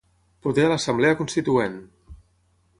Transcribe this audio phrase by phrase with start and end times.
[0.45, 1.77] Poder a l'Assemblea Constituent!